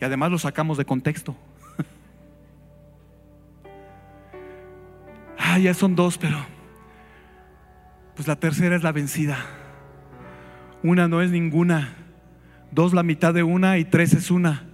[0.00, 1.36] Y además lo sacamos de contexto.
[5.38, 6.38] ah, ya son dos, pero
[8.14, 9.38] pues la tercera es la vencida.
[10.82, 12.01] Una no es ninguna.
[12.72, 14.64] Dos la mitad de una y tres es una.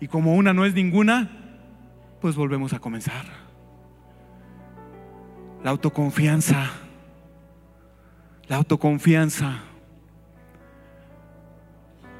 [0.00, 1.30] Y como una no es ninguna,
[2.20, 3.26] pues volvemos a comenzar.
[5.64, 6.70] La autoconfianza.
[8.46, 9.60] La autoconfianza.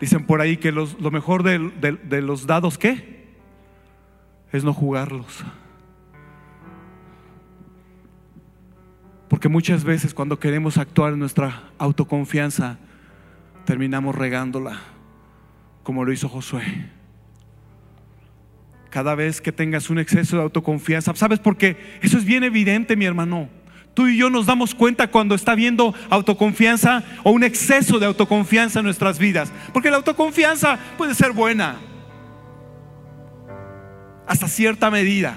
[0.00, 1.60] Dicen por ahí que lo mejor de,
[2.02, 3.36] de los dados, ¿qué?
[4.52, 5.44] Es no jugarlos.
[9.28, 12.78] Porque muchas veces cuando queremos actuar en nuestra autoconfianza,
[13.64, 14.80] terminamos regándola,
[15.82, 16.62] como lo hizo Josué.
[18.90, 21.76] Cada vez que tengas un exceso de autoconfianza, ¿sabes por qué?
[22.02, 23.48] Eso es bien evidente, mi hermano.
[23.94, 28.80] Tú y yo nos damos cuenta cuando está viendo autoconfianza o un exceso de autoconfianza
[28.80, 29.52] en nuestras vidas.
[29.72, 31.76] Porque la autoconfianza puede ser buena
[34.26, 35.36] hasta cierta medida.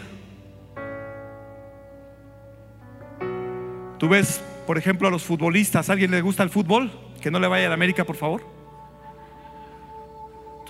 [3.97, 5.89] Tú ves, por ejemplo, a los futbolistas.
[5.89, 6.91] ¿A alguien le gusta el fútbol?
[7.21, 8.64] Que no le vaya a la América, por favor.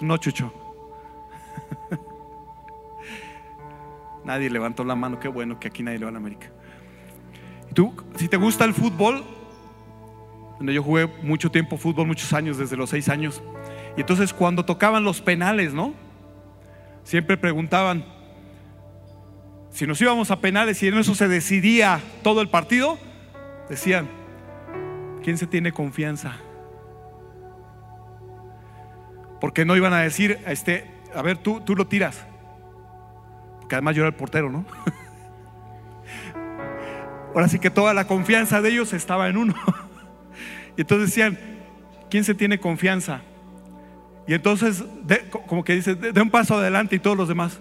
[0.02, 0.52] No, Chucho.
[4.26, 5.20] nadie levantó la mano.
[5.20, 6.52] Qué bueno que aquí nadie le va a la América.
[7.74, 9.24] Tú, si te gusta el fútbol,
[10.60, 13.42] yo jugué mucho tiempo fútbol, muchos años, desde los seis años.
[13.98, 15.94] Y entonces cuando tocaban los penales, ¿no?
[17.04, 18.06] Siempre preguntaban,
[19.70, 22.98] si nos íbamos a penales y en eso se decidía todo el partido,
[23.70, 24.08] decían,
[25.24, 26.38] ¿quién se tiene confianza?
[29.46, 32.26] Porque no iban a decir, este, a ver, tú, tú lo tiras.
[33.60, 34.66] Porque además yo era el portero, ¿no?
[37.36, 39.54] Ahora sí que toda la confianza de ellos estaba en uno.
[40.76, 41.38] Y entonces decían,
[42.10, 43.22] ¿quién se tiene confianza?
[44.26, 44.84] Y entonces,
[45.46, 47.60] como que dice, de, un paso adelante y todos los demás.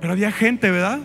[0.00, 1.00] Pero había gente, ¿verdad?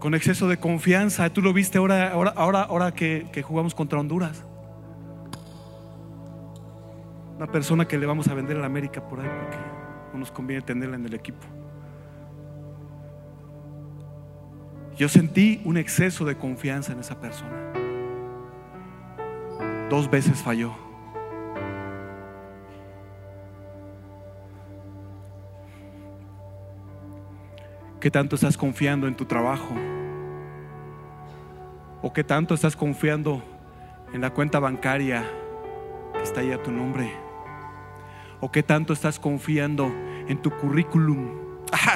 [0.00, 1.30] Con exceso de confianza.
[1.30, 4.42] Tú lo viste ahora, ahora, ahora, ahora que jugamos contra Honduras.
[7.36, 9.56] Una persona que le vamos a vender a la América por ahí porque
[10.12, 11.44] no nos conviene tenerla en el equipo.
[14.96, 17.72] Yo sentí un exceso de confianza en esa persona.
[19.90, 20.72] Dos veces falló.
[28.00, 29.74] ¿Qué tanto estás confiando en tu trabajo?
[32.02, 33.42] ¿O qué tanto estás confiando
[34.12, 35.24] en la cuenta bancaria
[36.12, 37.23] que está ahí a tu nombre?
[38.44, 39.90] ¿O qué tanto estás confiando
[40.28, 41.30] en tu currículum?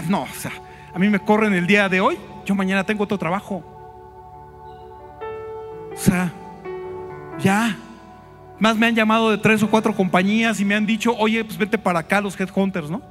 [0.09, 0.53] No, o sea,
[0.95, 3.63] a mí me corren el día de hoy yo mañana tengo otro trabajo.
[5.93, 6.33] O sea,
[7.39, 7.77] ya.
[8.59, 11.59] Más me han llamado de tres o cuatro compañías y me han dicho, oye, pues
[11.59, 13.03] vete para acá los headhunters, ¿no?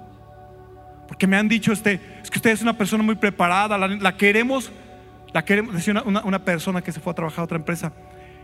[1.08, 4.72] Porque me han dicho, este, es que usted es una persona muy preparada, la, queremos,
[5.32, 7.94] la queremos, decía una, una persona que se fue a trabajar a otra empresa,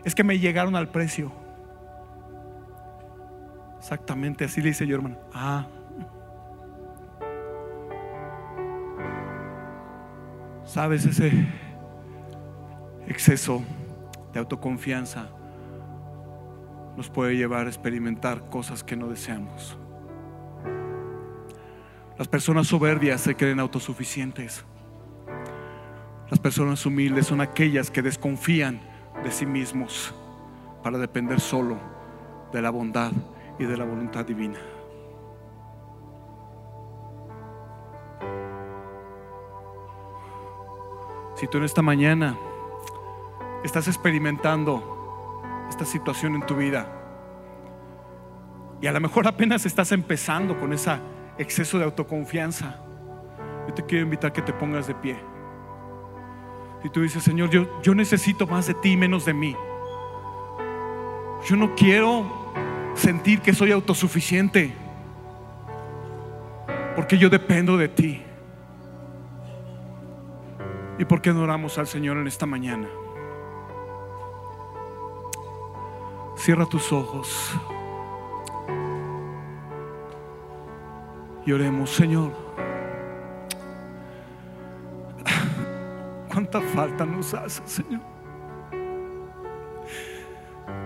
[0.05, 1.42] es que me llegaron al precio.
[3.83, 5.17] Exactamente, así le dice yo, hermano.
[5.33, 5.67] Ah,
[10.63, 11.45] Sabes, ese
[13.09, 13.61] exceso
[14.31, 15.27] de autoconfianza
[16.95, 19.77] nos puede llevar a experimentar cosas que no deseamos.
[22.17, 24.63] Las personas soberbias se creen autosuficientes.
[26.29, 28.79] Las personas humildes son aquellas que desconfían
[29.25, 30.15] de sí mismos
[30.81, 31.77] para depender solo
[32.53, 33.11] de la bondad
[33.59, 34.59] y de la voluntad divina.
[41.35, 42.37] Si tú en esta mañana
[43.63, 46.87] estás experimentando esta situación en tu vida
[48.81, 50.99] y a lo mejor apenas estás empezando con ese
[51.37, 52.79] exceso de autoconfianza,
[53.67, 55.17] yo te quiero invitar a que te pongas de pie.
[56.83, 59.55] Y tú dices, Señor, yo, yo necesito más de ti, menos de mí.
[61.45, 62.42] Yo no quiero
[62.95, 64.73] sentir que soy autosuficiente,
[66.95, 68.21] porque yo dependo de ti.
[70.99, 72.87] ¿Y por qué no oramos al Señor en esta mañana?
[76.37, 77.53] Cierra tus ojos.
[81.45, 82.31] Y oremos, Señor.
[86.31, 88.12] Cuánta falta nos hace, Señor.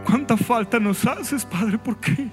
[0.08, 1.78] ¿Cuánta falta nos haces, Padre?
[1.78, 2.30] Porque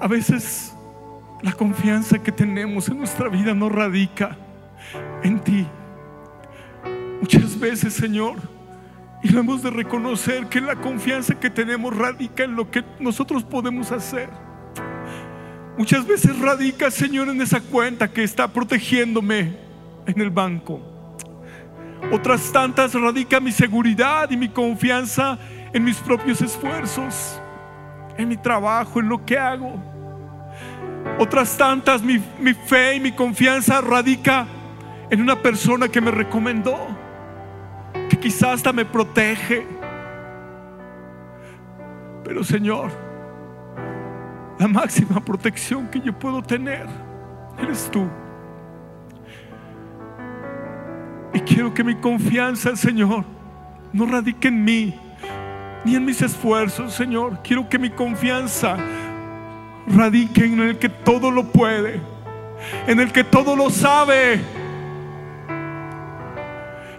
[0.00, 0.74] a veces
[1.42, 4.38] la confianza que tenemos en nuestra vida no radica
[5.22, 5.66] en ti.
[7.20, 8.36] Muchas veces, Señor,
[9.22, 13.44] y lo hemos de reconocer que la confianza que tenemos radica en lo que nosotros
[13.44, 14.30] podemos hacer.
[15.76, 19.58] Muchas veces radica, Señor, en esa cuenta que está protegiéndome
[20.06, 20.91] en el banco.
[22.10, 25.38] Otras tantas radica mi seguridad y mi confianza
[25.72, 27.40] en mis propios esfuerzos,
[28.18, 29.92] en mi trabajo, en lo que hago.
[31.18, 32.18] Otras tantas mi,
[32.66, 34.46] fe y mi confianza radica
[35.10, 36.76] en una persona que me recomendó
[38.08, 39.66] que quizás hasta me protege.
[42.24, 42.90] Pero Señor,
[44.58, 46.86] la máxima protección que yo puedo tener
[47.58, 48.08] eres tú.
[51.34, 53.24] Y quiero que mi confianza, Señor,
[53.92, 54.94] no radique en mí,
[55.84, 57.40] ni en mis esfuerzos, Señor.
[57.42, 58.76] Quiero que mi confianza
[59.86, 62.00] radique en el que todo lo puede,
[62.86, 64.40] en el que todo lo sabe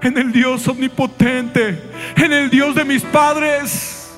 [0.04, 1.82] en el Dios omnipotente,
[2.18, 4.14] en el Dios de mis padres.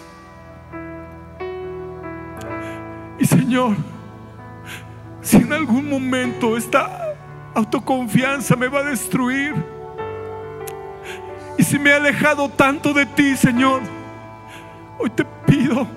[3.20, 3.76] Y Señor,
[5.22, 7.16] si en algún momento esta
[7.54, 9.54] autoconfianza me va a destruir,
[11.58, 13.82] y si me he alejado tanto de ti, Señor,
[14.98, 15.88] hoy te pido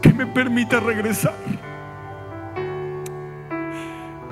[0.00, 1.34] que me permita regresar.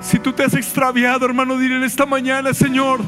[0.01, 3.01] Si tú te has extraviado, hermano, dile en esta mañana, Señor,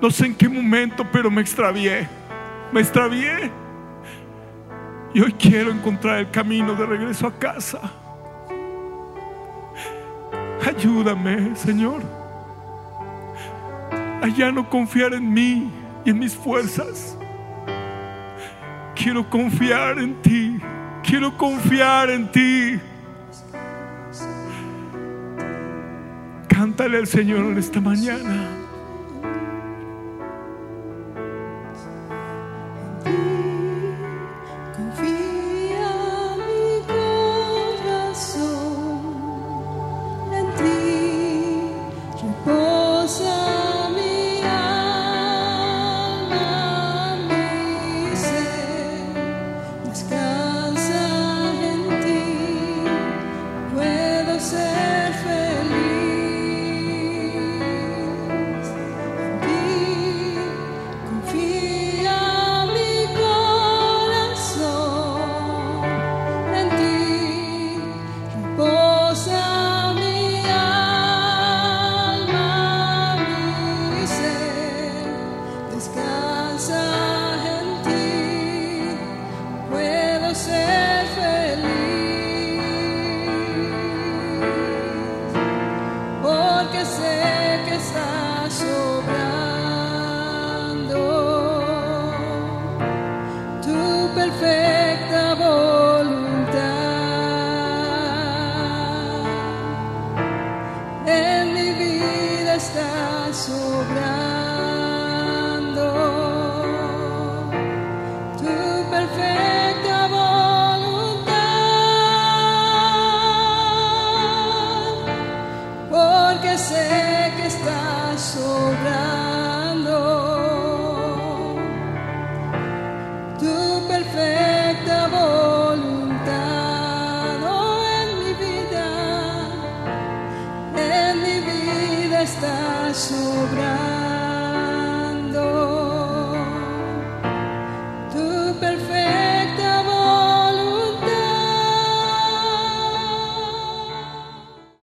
[0.00, 2.08] no sé en qué momento, pero me extravié.
[2.72, 3.50] Me extravié.
[5.14, 7.80] Y hoy quiero encontrar el camino de regreso a casa.
[10.66, 12.02] Ayúdame, Señor.
[14.22, 15.70] A ya no confiar en mí
[16.04, 17.16] y en mis fuerzas.
[18.94, 20.58] Quiero confiar en ti.
[21.02, 22.80] Quiero confiar en ti.
[26.48, 28.61] Cántale al Señor en esta mañana.